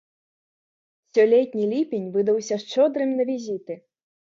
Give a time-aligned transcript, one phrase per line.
[1.19, 3.73] Сёлетні ліпень выдаўся шчодрым на візіты.